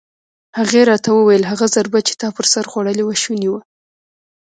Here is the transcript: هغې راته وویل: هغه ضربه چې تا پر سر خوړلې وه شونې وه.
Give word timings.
هغې 0.59 0.81
راته 0.89 1.09
وویل: 1.13 1.43
هغه 1.51 1.65
ضربه 1.75 1.99
چې 2.07 2.13
تا 2.21 2.27
پر 2.35 2.45
سر 2.53 2.65
خوړلې 2.71 3.03
وه 3.05 3.15
شونې 3.23 3.49
وه. 3.51 3.61